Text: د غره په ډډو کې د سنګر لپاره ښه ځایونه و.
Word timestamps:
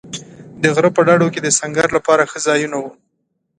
د 0.61 0.63
غره 0.75 0.89
په 0.95 1.01
ډډو 1.07 1.27
کې 1.33 1.39
د 1.43 1.47
سنګر 1.59 1.87
لپاره 1.97 2.23
ښه 2.31 2.39
ځایونه 2.47 2.77
و. 2.79 2.83